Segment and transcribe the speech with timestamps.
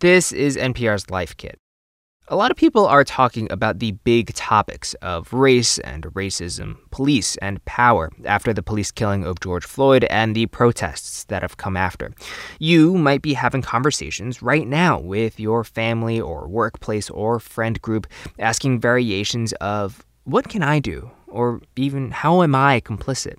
[0.00, 1.58] This is NPR's Life Kit.
[2.28, 7.36] A lot of people are talking about the big topics of race and racism, police
[7.36, 11.76] and power after the police killing of George Floyd and the protests that have come
[11.76, 12.12] after.
[12.58, 18.06] You might be having conversations right now with your family or workplace or friend group
[18.38, 21.10] asking variations of what can I do?
[21.26, 23.34] Or even how am I complicit?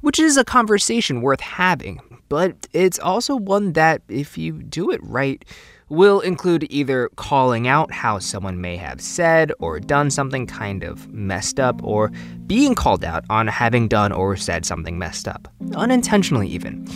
[0.00, 5.00] Which is a conversation worth having, but it's also one that, if you do it
[5.04, 5.44] right,
[5.90, 11.12] will include either calling out how someone may have said or done something kind of
[11.12, 12.10] messed up, or
[12.46, 16.86] being called out on having done or said something messed up, unintentionally even.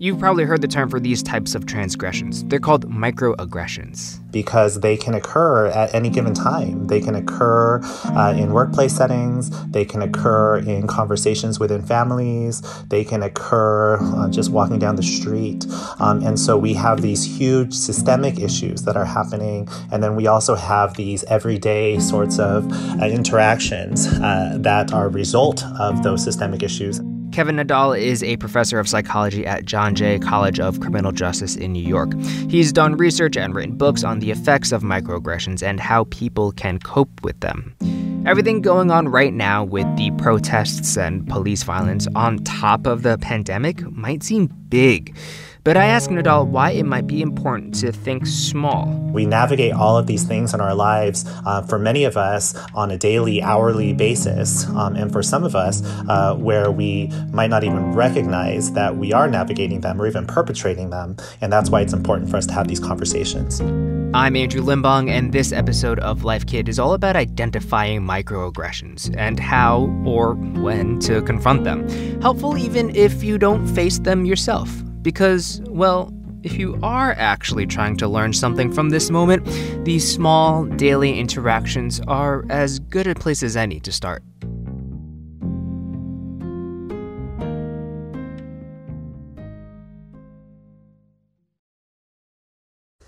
[0.00, 2.44] You've probably heard the term for these types of transgressions.
[2.44, 4.20] They're called microaggressions.
[4.30, 6.86] Because they can occur at any given time.
[6.86, 13.02] They can occur uh, in workplace settings, they can occur in conversations within families, they
[13.02, 15.66] can occur uh, just walking down the street.
[15.98, 19.68] Um, and so we have these huge systemic issues that are happening.
[19.90, 22.70] And then we also have these everyday sorts of
[23.02, 27.00] uh, interactions uh, that are a result of those systemic issues.
[27.38, 31.72] Kevin Nadal is a professor of psychology at John Jay College of Criminal Justice in
[31.72, 32.12] New York.
[32.50, 36.80] He's done research and written books on the effects of microaggressions and how people can
[36.80, 37.76] cope with them.
[38.26, 43.16] Everything going on right now with the protests and police violence on top of the
[43.18, 45.16] pandemic might seem big.
[45.68, 48.86] But I asked Nadal why it might be important to think small.
[49.12, 52.90] We navigate all of these things in our lives uh, for many of us on
[52.90, 57.64] a daily, hourly basis, um, and for some of us uh, where we might not
[57.64, 61.18] even recognize that we are navigating them or even perpetrating them.
[61.42, 63.60] And that's why it's important for us to have these conversations.
[64.14, 69.38] I'm Andrew Limbong, and this episode of Life Kit is all about identifying microaggressions and
[69.38, 71.86] how or when to confront them.
[72.22, 74.70] Helpful even if you don't face them yourself.
[75.02, 79.44] Because, well, if you are actually trying to learn something from this moment,
[79.84, 84.22] these small daily interactions are as good a place as any to start.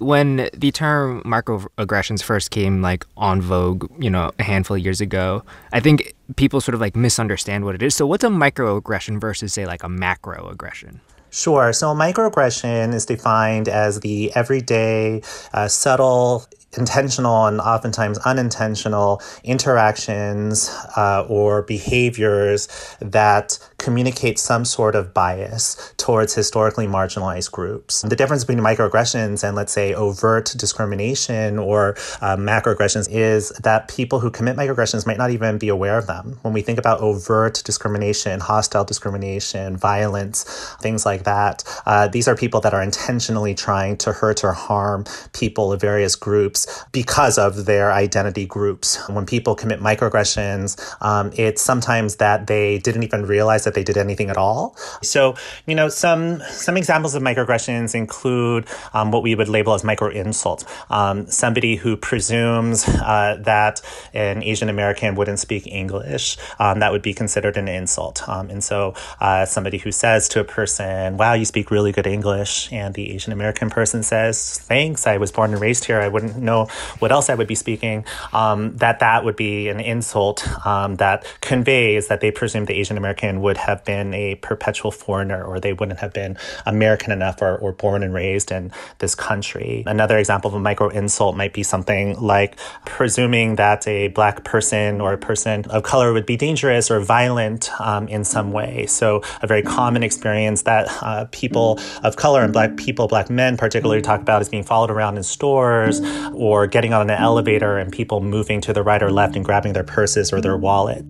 [0.01, 5.01] when the term microaggressions first came like on vogue, you know, a handful of years
[5.01, 7.95] ago, I think people sort of like misunderstand what it is.
[7.95, 11.01] So what's a microaggression versus say like a macroaggression?
[11.31, 11.73] Sure.
[11.73, 16.45] So, microaggression is defined as the everyday, uh, subtle
[16.77, 22.69] intentional and oftentimes unintentional interactions uh, or behaviors
[23.01, 28.03] that communicate some sort of bias towards historically marginalized groups.
[28.03, 34.21] The difference between microaggressions and, let's say, overt discrimination or uh, macroaggressions is that people
[34.21, 36.39] who commit microaggressions might not even be aware of them.
[36.43, 40.45] When we think about overt discrimination, hostile discrimination, violence,
[40.81, 45.05] things like that, uh, these are people that are intentionally trying to hurt or harm
[45.33, 48.99] people of various groups groups because of their identity groups.
[49.09, 53.97] When people commit microaggressions, um, it's sometimes that they didn't even realize that they did
[53.97, 54.77] anything at all.
[55.03, 59.85] So, you know, some some examples of microaggressions include um, what we would label as
[59.85, 60.65] micro insults.
[60.91, 63.83] Um, somebody who presumes uh, that
[64.15, 68.29] an Asian American wouldn't speak English, um, that would be considered an insult.
[68.29, 72.07] Um, and so, uh, somebody who says to a person, "Wow, you speak really good
[72.07, 76.01] English," and the Asian American person says, "Thanks, I was born and raised here.
[76.01, 76.67] I wouldn't know." Know
[76.99, 81.25] what else I would be speaking, um, that that would be an insult um, that
[81.41, 85.73] conveys that they presume the Asian American would have been a perpetual foreigner or they
[85.73, 89.83] wouldn't have been American enough or, or born and raised in this country.
[89.87, 95.01] Another example of a micro insult might be something like presuming that a black person
[95.01, 98.87] or a person of color would be dangerous or violent um, in some way.
[98.87, 103.57] So, a very common experience that uh, people of color and black people, black men
[103.57, 106.01] particularly, talk about is being followed around in stores
[106.41, 109.75] or getting on an elevator and people moving to the right or left and grabbing
[109.75, 111.05] their purses or their wallet.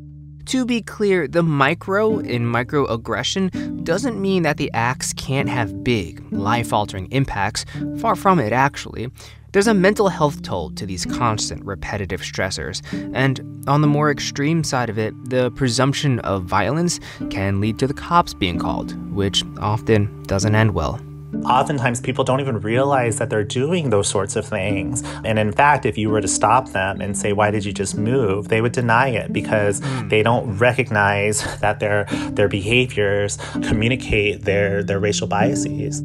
[0.47, 6.21] To be clear, the micro in microaggression doesn't mean that the acts can't have big,
[6.33, 7.65] life altering impacts.
[8.01, 9.09] Far from it, actually.
[9.53, 12.83] There's a mental health toll to these constant, repetitive stressors,
[13.15, 16.99] and on the more extreme side of it, the presumption of violence
[17.31, 21.01] can lead to the cops being called, which often doesn't end well.
[21.45, 25.03] Oftentimes, people don't even realize that they're doing those sorts of things.
[25.25, 27.97] And in fact, if you were to stop them and say, Why did you just
[27.97, 28.49] move?
[28.49, 30.11] they would deny it because mm.
[30.11, 36.03] they don't recognize that their, their behaviors communicate their, their racial biases.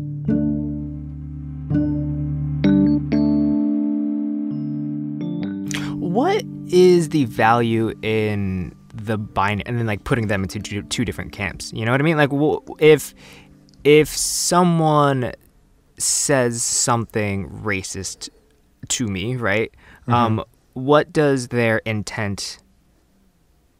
[5.99, 11.31] What is the value in the binary and then like putting them into two different
[11.31, 11.73] camps?
[11.73, 12.17] You know what I mean?
[12.17, 12.29] Like,
[12.79, 13.13] if
[13.85, 15.31] if someone
[15.97, 18.29] says something racist
[18.89, 19.71] to me, right?
[20.01, 20.13] Mm-hmm.
[20.13, 20.43] Um,
[20.73, 22.57] what does their intent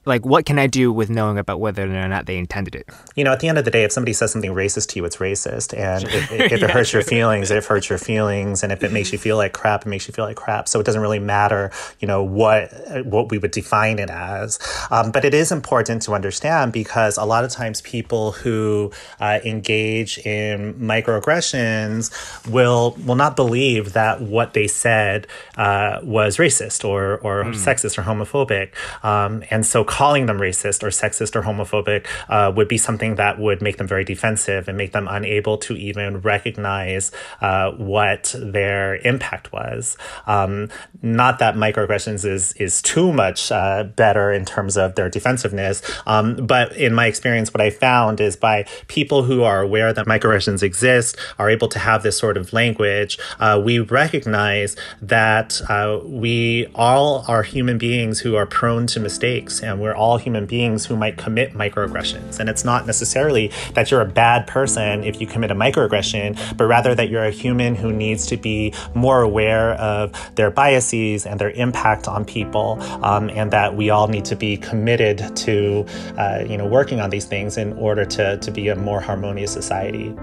[0.05, 2.87] like what can I do with knowing about whether or not they intended it?
[3.15, 5.05] You know, at the end of the day, if somebody says something racist to you,
[5.05, 7.09] it's racist, and if, if it Yeah, hurts your true.
[7.09, 10.07] feelings, it hurts your feelings, and if it makes you feel like crap, it makes
[10.07, 10.67] you feel like crap.
[10.67, 12.71] So it doesn't really matter, you know, what
[13.05, 14.59] what we would define it as.
[14.91, 19.39] Um, but it is important to understand because a lot of times people who uh,
[19.43, 22.11] engage in microaggressions
[22.51, 25.27] will will not believe that what they said
[25.57, 28.69] uh, was racist or or sexist or homophobic,
[29.03, 33.39] um, and so calling them racist or sexist or homophobic uh, would be something that
[33.39, 38.97] would make them very defensive and make them unable to even recognize uh, what their
[39.07, 39.95] impact was.
[40.27, 40.67] Um,
[41.01, 46.35] not that microaggressions is is too much uh, better in terms of their defensiveness, um,
[46.45, 50.61] but in my experience, what I found is by people who are aware that microaggressions
[50.61, 53.17] exist are able to have this sort of language.
[53.39, 59.61] Uh, we recognize that uh, we all are human beings who are prone to mistakes,
[59.61, 62.39] and we're all human beings who might commit microaggressions.
[62.39, 66.65] And it's not necessarily that you're a bad person if you commit a microaggression, but
[66.65, 71.39] rather that you're a human who needs to be more aware of their biases and
[71.39, 75.85] their impact on people, um, and that we all need to be committed to,
[76.17, 79.53] uh, you know, working on these things in order to, to be a more harmonious
[79.53, 80.15] society.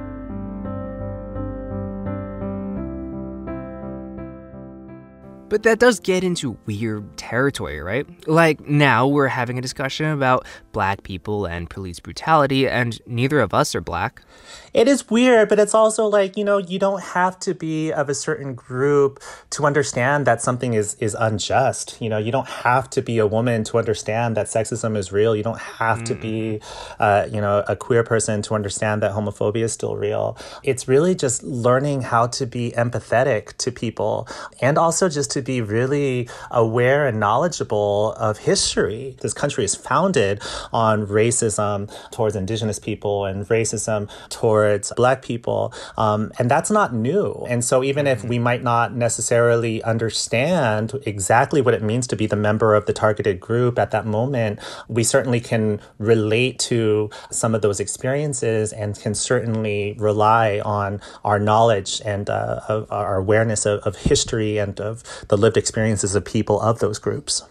[5.53, 8.07] But that does get into weird territory, right?
[8.27, 13.53] Like now we're having a discussion about black people and police brutality, and neither of
[13.53, 14.23] us are black.
[14.73, 18.09] It is weird, but it's also like, you know, you don't have to be of
[18.09, 19.21] a certain group
[19.51, 22.01] to understand that something is is unjust.
[22.01, 25.37] You know, you don't have to be a woman to understand that sexism is real.
[25.37, 26.63] You don't have to be,
[26.99, 30.39] uh, you know, a queer person to understand that homophobia is still real.
[30.63, 34.27] It's really just learning how to be empathetic to people
[34.63, 39.17] and also just to be really aware and knowledgeable of history.
[39.21, 40.43] This country is founded
[40.73, 45.73] on racism towards indigenous people and racism towards black people.
[45.97, 47.47] Um, and that's not new.
[47.49, 52.27] And so even if we might not necessarily understand exactly what it means to be
[52.27, 57.55] the member of the targeted group at that moment, we certainly can relate to some
[57.55, 63.81] of those experiences and can certainly rely on our knowledge and uh, our awareness of,
[63.81, 67.43] of history and of the lived experiences of people of those groups.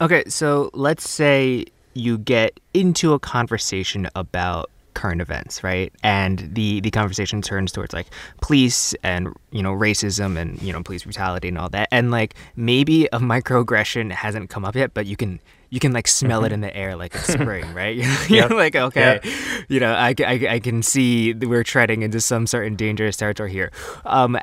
[0.00, 1.64] Okay, so let's say
[1.94, 5.92] you get into a conversation about current events, right?
[6.02, 8.08] And the the conversation turns towards like
[8.40, 11.86] police and you know racism and you know police brutality and all that.
[11.92, 15.38] And like maybe a microaggression hasn't come up yet, but you can
[15.70, 17.94] you can like smell it in the air like it's spring, right?
[18.28, 18.50] You're Yep.
[18.50, 19.20] like okay,
[19.68, 23.70] you know I, I, I can see we're treading into some certain dangerous territory here.
[24.04, 24.36] Um,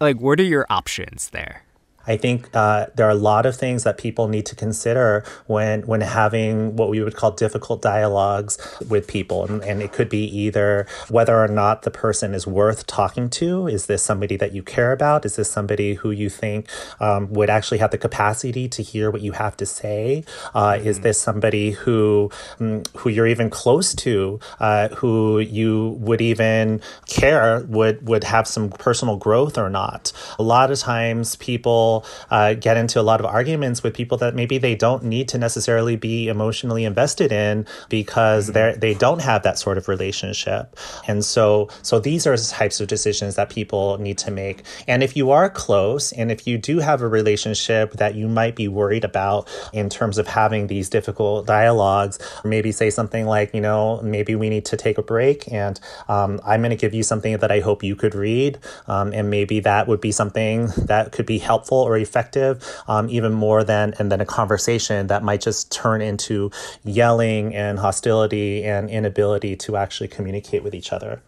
[0.00, 1.63] like what are your options there?
[2.06, 5.82] I think uh, there are a lot of things that people need to consider when
[5.82, 8.58] when having what we would call difficult dialogues
[8.88, 12.86] with people, and, and it could be either whether or not the person is worth
[12.86, 13.66] talking to.
[13.66, 15.24] Is this somebody that you care about?
[15.24, 16.68] Is this somebody who you think
[17.00, 20.24] um, would actually have the capacity to hear what you have to say?
[20.54, 26.20] Uh, Is this somebody who mm, who you're even close to, uh, who you would
[26.20, 30.12] even care would would have some personal growth or not?
[30.38, 31.93] A lot of times people
[32.30, 35.38] uh, get into a lot of arguments with people that maybe they don't need to
[35.38, 40.76] necessarily be emotionally invested in because they they don't have that sort of relationship,
[41.06, 44.62] and so so these are the types of decisions that people need to make.
[44.88, 48.56] And if you are close, and if you do have a relationship that you might
[48.56, 53.60] be worried about in terms of having these difficult dialogues, maybe say something like, you
[53.60, 55.78] know, maybe we need to take a break, and
[56.08, 59.30] um, I'm going to give you something that I hope you could read, um, and
[59.30, 63.94] maybe that would be something that could be helpful or effective, um, even more than
[63.98, 66.50] and then a conversation that might just turn into
[66.84, 71.22] yelling and hostility and inability to actually communicate with each other.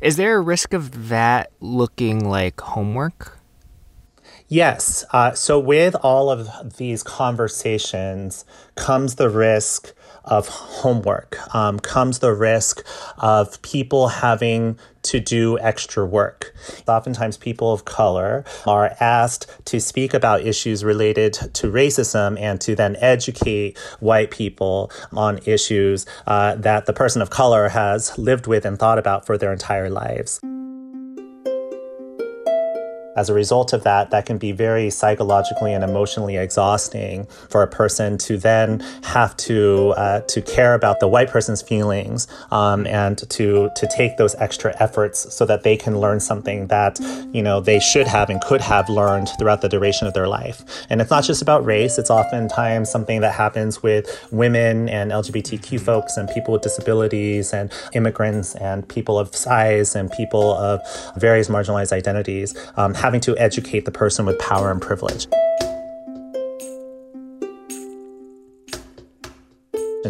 [0.00, 3.38] Is there a risk of that looking like homework?
[4.48, 5.04] Yes.
[5.12, 12.32] Uh, so, with all of these conversations comes the risk of homework, um, comes the
[12.32, 12.84] risk
[13.18, 16.54] of people having to do extra work.
[16.86, 22.74] Oftentimes, people of color are asked to speak about issues related to racism and to
[22.74, 28.64] then educate white people on issues uh, that the person of color has lived with
[28.64, 30.40] and thought about for their entire lives.
[33.14, 37.66] As a result of that, that can be very psychologically and emotionally exhausting for a
[37.66, 43.18] person to then have to uh, to care about the white person's feelings um, and
[43.30, 46.98] to to take those extra efforts so that they can learn something that
[47.32, 50.64] you know they should have and could have learned throughout the duration of their life.
[50.88, 55.80] And it's not just about race; it's oftentimes something that happens with women and LGBTQ
[55.80, 60.80] folks and people with disabilities and immigrants and people of size and people of
[61.16, 62.56] various marginalized identities.
[62.76, 65.26] Um, having to educate the person with power and privilege.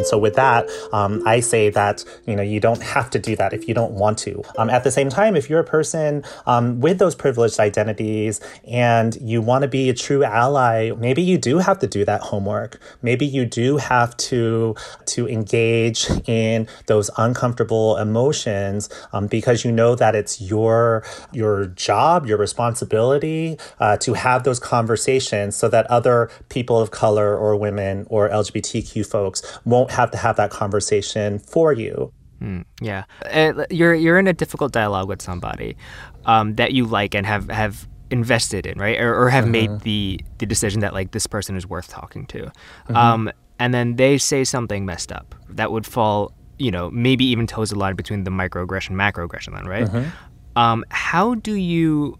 [0.03, 3.37] And so with that, um, I say that you know you don't have to do
[3.37, 4.43] that if you don't want to.
[4.59, 9.17] Um, at the same time, if you're a person um, with those privileged identities and
[9.21, 12.81] you want to be a true ally, maybe you do have to do that homework.
[13.01, 14.75] Maybe you do have to
[15.07, 22.27] to engage in those uncomfortable emotions um, because you know that it's your your job,
[22.27, 28.05] your responsibility uh, to have those conversations so that other people of color or women
[28.11, 32.13] or LGBTQ folks won't won't have to have that conversation for you.
[32.41, 35.77] Mm, yeah, uh, you're you're in a difficult dialogue with somebody
[36.25, 39.53] um, that you like and have have invested in, right, or, or have mm-hmm.
[39.53, 42.97] made the the decision that like this person is worth talking to, mm-hmm.
[42.97, 43.31] um,
[43.61, 47.71] and then they say something messed up that would fall, you know, maybe even toes
[47.71, 49.87] the line between the microaggression, macroaggression, then, right?
[49.87, 50.59] Mm-hmm.
[50.59, 52.19] Um, how do you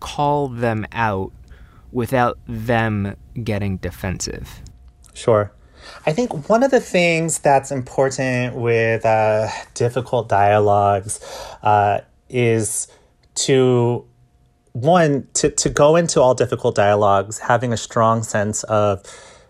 [0.00, 1.32] call them out
[1.92, 4.60] without them getting defensive?
[5.14, 5.50] Sure.
[6.06, 11.20] I think one of the things that's important with uh, difficult dialogues
[11.62, 12.88] uh, is
[13.36, 14.06] to
[14.72, 19.02] one to, to go into all difficult dialogues having a strong sense of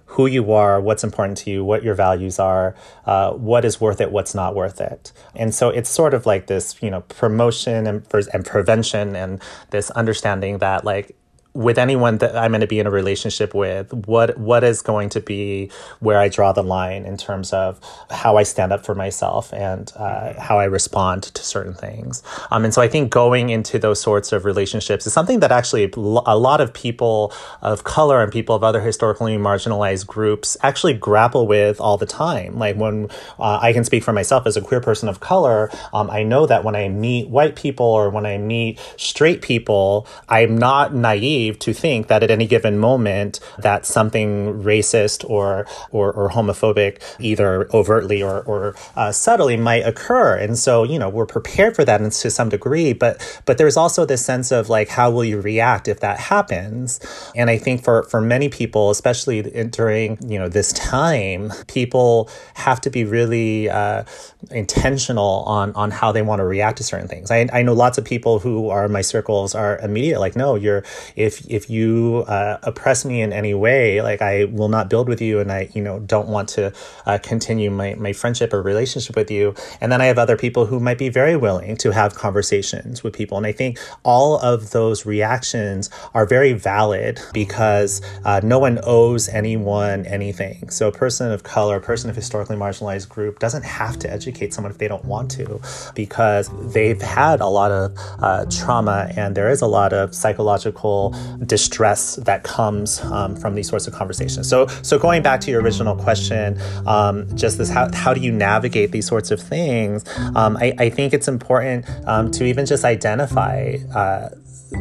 [0.06, 2.74] who you are, what's important to you, what your values are,
[3.06, 5.12] uh, what is worth it, what's not worth it.
[5.34, 9.90] And so it's sort of like this, you know, promotion and, and prevention and this
[9.90, 11.16] understanding that like
[11.56, 15.08] with anyone that I'm going to be in a relationship with, what what is going
[15.10, 15.70] to be
[16.00, 19.90] where I draw the line in terms of how I stand up for myself and
[19.96, 22.22] uh, how I respond to certain things.
[22.50, 25.90] Um, and so I think going into those sorts of relationships is something that actually
[25.96, 27.32] a lot of people
[27.62, 32.58] of color and people of other historically marginalized groups actually grapple with all the time.
[32.58, 33.08] Like when
[33.38, 36.44] uh, I can speak for myself as a queer person of color, um, I know
[36.46, 41.45] that when I meet white people or when I meet straight people, I'm not naive
[41.46, 47.00] naive to think that at any given moment that something racist or or, or homophobic,
[47.20, 50.36] either overtly or or uh, subtly, might occur.
[50.36, 54.04] And so you know we're prepared for that to some degree, but but there's also
[54.04, 57.00] this sense of like how will you react if that happens?
[57.34, 62.80] And I think for for many people, especially during you know this time, people have
[62.82, 64.04] to be really uh,
[64.50, 67.30] intentional on on how they want to react to certain things.
[67.30, 70.56] I, I know lots of people who are in my circles are immediate like no
[70.56, 70.84] you're
[71.16, 75.20] if if you uh, oppress me in any way, like I will not build with
[75.20, 76.72] you, and I you know don't want to
[77.06, 79.54] uh, continue my my friendship or relationship with you.
[79.80, 83.14] And then I have other people who might be very willing to have conversations with
[83.14, 88.78] people, and I think all of those reactions are very valid because uh, no one
[88.84, 90.70] owes anyone anything.
[90.70, 94.54] So a person of color, a person of historically marginalized group doesn't have to educate
[94.54, 95.60] someone if they don't want to,
[95.94, 101.14] because they've had a lot of uh, trauma and there is a lot of psychological
[101.46, 104.48] distress that comes um, from these sorts of conversations.
[104.48, 108.32] So, so going back to your original question, um, just this how, how do you
[108.32, 110.04] navigate these sorts of things?
[110.34, 114.28] Um, I, I, think it's important um, to even just identify uh,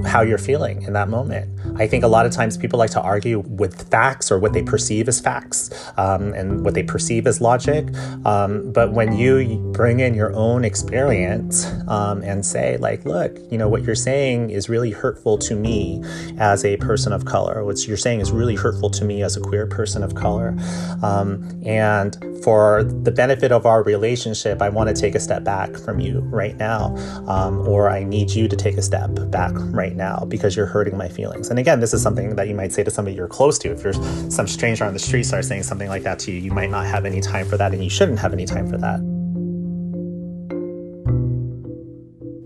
[0.06, 1.52] how you're feeling in that moment.
[1.80, 4.64] I think a lot of times people like to argue with facts or what they
[4.64, 7.88] perceive as facts um, and what they perceive as logic.
[8.26, 13.58] Um, but when you bring in your own experience um, and say, like, look, you
[13.58, 16.04] know, what you're saying is really hurtful to me
[16.38, 17.64] as a person of color.
[17.64, 20.56] What you're saying is really hurtful to me as a queer person of color.
[21.04, 25.76] Um, and for the benefit of our relationship, I want to take a step back
[25.78, 26.96] from you right now.
[27.28, 30.98] Um, or I need you to take a step back right now because you're hurting
[30.98, 31.50] my feelings.
[31.50, 33.72] And again, this is something that you might say to somebody you're close to.
[33.72, 34.00] If there's
[34.34, 36.86] some stranger on the street starts saying something like that to you, you might not
[36.86, 39.00] have any time for that and you shouldn't have any time for that.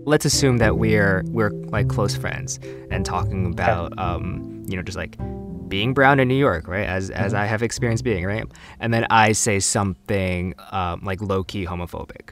[0.06, 2.58] Let's assume that we're we're like close friends
[2.90, 4.02] and talking about okay.
[4.02, 5.16] um, you know just like
[5.68, 6.86] being brown in New York, right?
[6.86, 7.42] As as mm-hmm.
[7.42, 8.44] I have experienced being, right?
[8.80, 12.30] And then I say something um, like low key homophobic,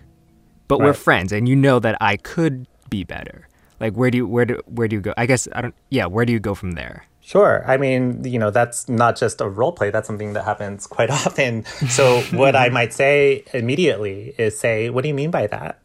[0.66, 0.86] but right.
[0.86, 3.47] we're friends, and you know that I could be better
[3.80, 6.06] like where do you where do where do you go i guess i don't yeah
[6.06, 7.62] where do you go from there Sure.
[7.66, 9.90] I mean, you know, that's not just a role play.
[9.90, 11.66] That's something that happens quite often.
[11.90, 15.78] So what I might say immediately is say, what do you mean by that?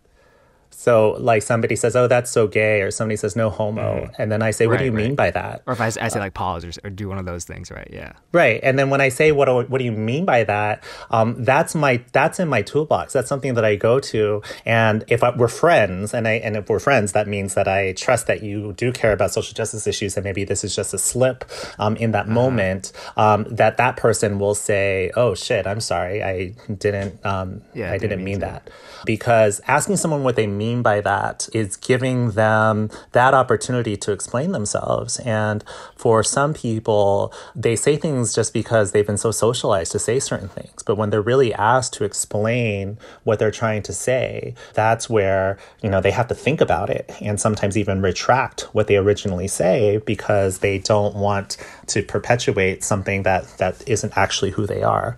[0.76, 4.16] So, like somebody says, "Oh, that's so gay," or somebody says, "No homo," mm.
[4.18, 5.06] and then I say, "What right, do you right.
[5.06, 7.26] mean by that?" Or if I, I say like pause or, or, do one of
[7.26, 7.88] those things, right?
[7.92, 8.14] Yeah.
[8.32, 11.44] Right, and then when I say, "What do, what do you mean by that?" Um,
[11.44, 13.14] that's my that's in my toolbox.
[13.14, 16.70] That's something that I go to, and if I, we're friends, and I and if
[16.70, 20.18] we're friends, that means that I trust that you do care about social justice issues,
[20.18, 21.46] and maybe this is just a slip
[21.80, 22.34] um, in that uh-huh.
[22.34, 22.92] moment.
[23.16, 27.98] Um, that that person will say, "Oh shit, I'm sorry, I didn't, um, yeah, I
[27.98, 28.70] didn't, didn't mean, mean that,"
[29.06, 34.52] because asking someone what they mean by that is giving them that opportunity to explain
[34.52, 35.20] themselves.
[35.20, 35.64] And
[35.96, 40.48] for some people, they say things just because they've been so socialized to say certain
[40.48, 40.84] things.
[40.84, 45.90] But when they're really asked to explain what they're trying to say, that's where, you
[45.90, 49.98] know, they have to think about it and sometimes even retract what they originally say
[50.06, 55.18] because they don't want to perpetuate something that, that isn't actually who they are.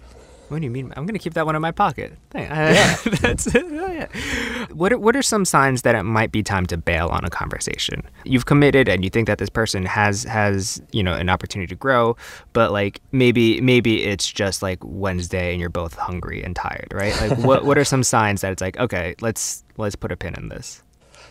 [0.49, 0.93] What do you mean?
[0.95, 2.13] I'm going to keep that one in my pocket.
[2.33, 2.95] Yeah.
[3.21, 3.65] That's it.
[3.65, 4.07] Oh, yeah.
[4.71, 7.29] What are, what are some signs that it might be time to bail on a
[7.29, 8.03] conversation?
[8.25, 11.75] You've committed and you think that this person has has, you know, an opportunity to
[11.75, 12.15] grow,
[12.53, 17.19] but like maybe maybe it's just like Wednesday and you're both hungry and tired, right?
[17.21, 20.35] Like what what are some signs that it's like, okay, let's let's put a pin
[20.35, 20.83] in this?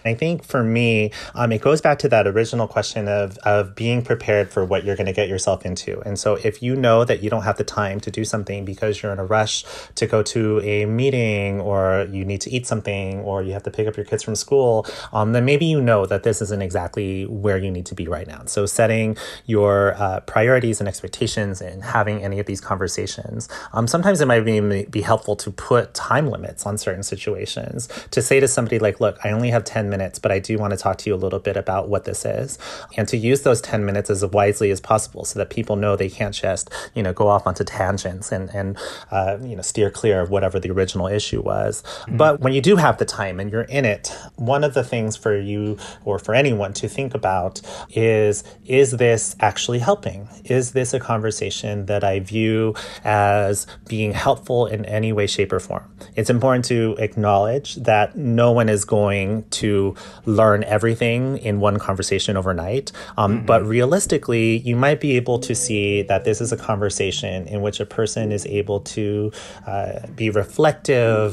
[0.05, 4.03] I think for me, um, it goes back to that original question of, of being
[4.03, 6.01] prepared for what you're going to get yourself into.
[6.01, 9.03] And so if you know that you don't have the time to do something because
[9.03, 13.21] you're in a rush to go to a meeting or you need to eat something
[13.21, 16.05] or you have to pick up your kids from school, um, then maybe you know
[16.05, 18.43] that this isn't exactly where you need to be right now.
[18.45, 23.49] So setting your uh, priorities and expectations and having any of these conversations.
[23.73, 28.21] Um, sometimes it might be, be helpful to put time limits on certain situations to
[28.21, 30.77] say to somebody like, look, I only have 10 minutes, but I do want to
[30.77, 32.59] talk to you a little bit about what this is
[32.97, 36.11] and to use those 10 minutes as wisely as possible so that people know they
[36.11, 38.79] can't just, you know, go off onto tangents and, and
[39.11, 41.83] uh, you know, steer clear of whatever the original issue was.
[41.83, 42.17] Mm-hmm.
[42.17, 45.17] But when you do have the time and you're in it, one of the things
[45.17, 47.61] for you or for anyone to think about
[47.91, 50.29] is, is this actually helping?
[50.45, 52.75] Is this a conversation that I view
[53.05, 55.85] as being helpful in any way, shape, or form?
[56.17, 59.84] It's important to acknowledge that no one is going to
[60.25, 62.93] learn everything in one conversation overnight.
[63.17, 63.47] Um, mm-hmm.
[63.47, 67.81] But realistically, you might be able to see that this is a conversation in which
[67.81, 69.33] a person is able to
[69.67, 71.31] uh, be reflective,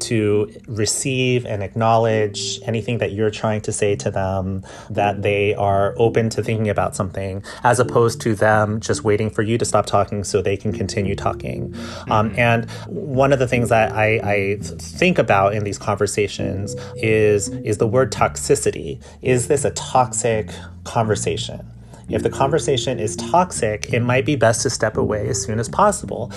[0.00, 5.94] to receive and acknowledge anything that you're trying to say to them, that they are
[5.98, 9.86] open to thinking about something, as opposed to them just waiting for you to stop
[9.86, 11.74] talking so they can continue talking.
[12.10, 12.38] Um, mm-hmm.
[12.38, 17.78] and one of the things that I, I think about in these conversations is is
[17.78, 19.00] the word toxicity.
[19.22, 20.50] Is this a toxic
[20.82, 21.64] conversation?
[22.08, 25.68] If the conversation is toxic, it might be best to step away as soon as
[25.68, 26.32] possible.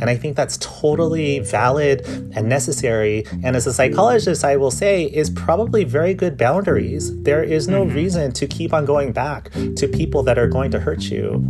[0.00, 2.00] And I think that's totally valid
[2.34, 3.24] and necessary.
[3.44, 7.14] And as a psychologist, I will say, is probably very good boundaries.
[7.22, 7.94] There is no mm-hmm.
[7.94, 11.44] reason to keep on going back to people that are going to hurt you.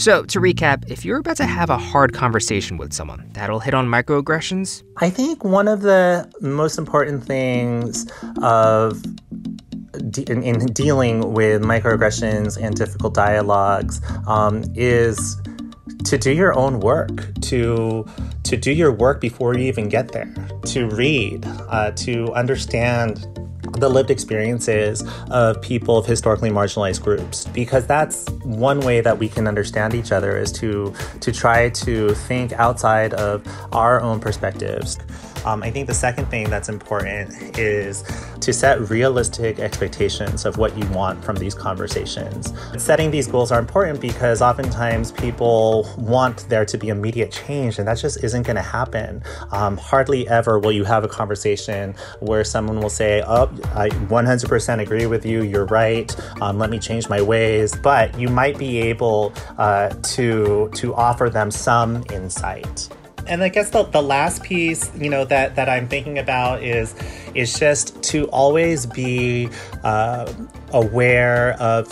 [0.00, 3.74] So, to recap, if you're about to have a hard conversation with someone that'll hit
[3.74, 8.10] on microaggressions, I think one of the most important things
[8.40, 9.02] of
[10.10, 15.36] de- in, in, dealing with microaggressions and difficult dialogues um, is
[16.04, 18.06] to do your own work, to
[18.44, 20.32] to do your work before you even get there,
[20.64, 23.26] to read, uh, to understand
[23.80, 29.28] the lived experiences of people of historically marginalized groups because that's one way that we
[29.28, 34.98] can understand each other is to to try to think outside of our own perspectives
[35.44, 38.04] um, I think the second thing that's important is
[38.40, 42.52] to set realistic expectations of what you want from these conversations.
[42.76, 47.86] Setting these goals are important because oftentimes people want there to be immediate change, and
[47.88, 49.22] that just isn't going to happen.
[49.50, 54.80] Um, hardly ever will you have a conversation where someone will say, Oh, I 100%
[54.80, 57.74] agree with you, you're right, um, let me change my ways.
[57.76, 62.88] But you might be able uh, to, to offer them some insight
[63.26, 66.94] and I guess the, the last piece, you know, that, that I'm thinking about is
[67.34, 69.48] is just to always be
[69.84, 70.32] uh,
[70.72, 71.88] aware of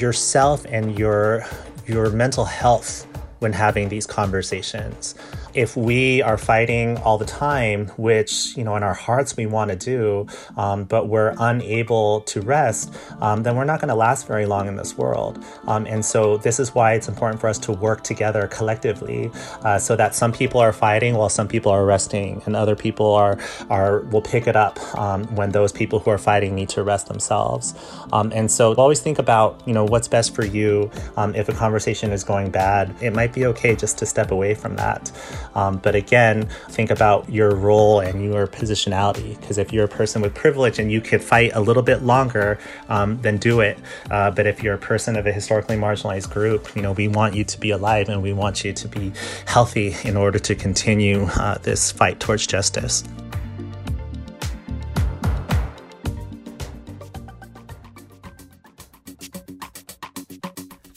[0.00, 1.44] yourself and your
[1.86, 3.06] your mental health
[3.40, 5.14] when having these conversations
[5.54, 9.70] if we are fighting all the time, which, you know, in our hearts we want
[9.70, 14.26] to do, um, but we're unable to rest, um, then we're not going to last
[14.26, 15.42] very long in this world.
[15.66, 19.30] Um, and so this is why it's important for us to work together collectively
[19.62, 23.12] uh, so that some people are fighting while some people are resting and other people
[23.14, 23.38] are,
[23.70, 27.08] are will pick it up um, when those people who are fighting need to rest
[27.08, 27.74] themselves.
[28.12, 30.90] Um, and so always think about, you know, what's best for you.
[31.16, 34.54] Um, if a conversation is going bad, it might be okay just to step away
[34.54, 35.10] from that.
[35.54, 39.38] Um, but again, think about your role and your positionality.
[39.40, 42.58] Because if you're a person with privilege and you could fight a little bit longer,
[42.88, 43.78] um, then do it.
[44.10, 47.34] Uh, but if you're a person of a historically marginalized group, you know, we want
[47.34, 49.12] you to be alive and we want you to be
[49.46, 53.04] healthy in order to continue uh, this fight towards justice.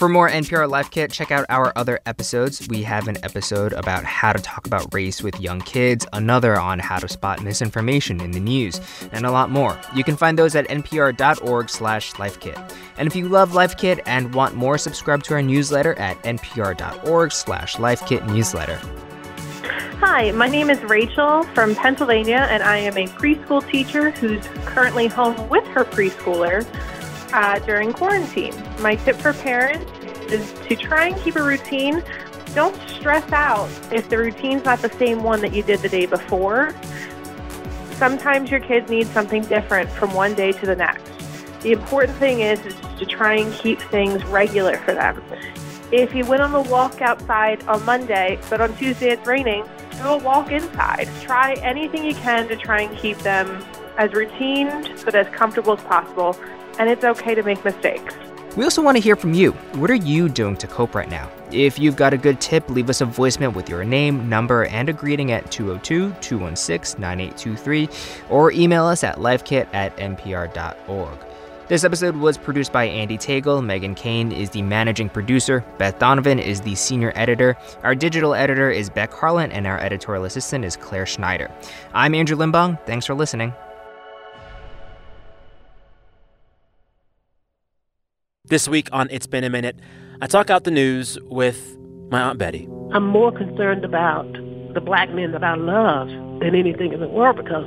[0.05, 2.67] For more NPR Life Kit, check out our other episodes.
[2.67, 6.77] We have an episode about how to talk about race with young kids, another on
[6.77, 8.79] how to spot misinformation in the news,
[9.11, 9.75] and a lot more.
[9.95, 12.71] You can find those at npr.org slash lifekit.
[12.99, 17.31] And if you love Life Kit and want more, subscribe to our newsletter at npr.org
[17.31, 18.79] slash lifekit newsletter.
[20.01, 25.07] Hi, my name is Rachel from Pennsylvania, and I am a preschool teacher who's currently
[25.07, 26.63] home with her preschooler
[27.33, 28.53] uh, during quarantine.
[28.79, 29.94] My tip for parents
[30.31, 32.03] is to try and keep a routine.
[32.53, 36.05] Don't stress out if the routine's not the same one that you did the day
[36.05, 36.73] before.
[37.91, 41.11] Sometimes your kids need something different from one day to the next.
[41.61, 45.21] The important thing is, is to try and keep things regular for them.
[45.91, 50.03] If you went on a walk outside on Monday, but on Tuesday it's raining, do
[50.03, 51.09] a walk inside.
[51.21, 53.63] Try anything you can to try and keep them
[53.97, 54.69] as routine
[55.05, 56.37] but as comfortable as possible
[56.79, 58.13] and it's okay to make mistakes.
[58.55, 59.51] We also want to hear from you.
[59.73, 61.29] What are you doing to cope right now?
[61.51, 64.87] If you've got a good tip, leave us a voicemail with your name, number, and
[64.87, 67.89] a greeting at 202 216 9823
[68.29, 71.19] or email us at lifekit at npr.org.
[71.67, 73.61] This episode was produced by Andy Tagle.
[73.61, 75.65] Megan Kane is the managing producer.
[75.79, 77.57] Beth Donovan is the senior editor.
[77.83, 81.49] Our digital editor is Beck Harlan, and our editorial assistant is Claire Schneider.
[81.93, 82.79] I'm Andrew Limbong.
[82.85, 83.53] Thanks for listening.
[88.47, 89.79] This week on It's Been a Minute,
[90.21, 91.79] I talk out the news with
[92.11, 92.69] my Aunt Betty.
[92.93, 94.31] I'm more concerned about
[94.75, 96.09] the black men that I love
[96.41, 97.65] than anything in the world because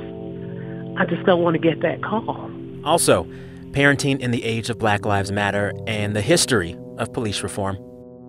[0.97, 2.49] I just don't want to get that call.
[2.85, 3.25] Also,
[3.71, 7.77] parenting in the age of Black Lives Matter and the history of police reform.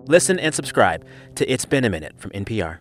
[0.07, 2.79] Listen and subscribe to It's Been a Minute from NPR.